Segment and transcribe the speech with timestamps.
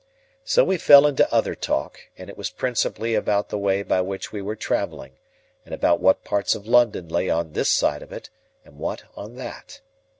[0.43, 4.31] So we fell into other talk, and it was principally about the way by which
[4.31, 5.19] we were travelling,
[5.63, 8.31] and about what parts of London lay on this side of it,
[8.65, 9.81] and what on that.